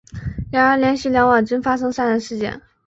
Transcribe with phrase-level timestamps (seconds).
[0.51, 2.59] 然而连续两晚均发生杀人事件。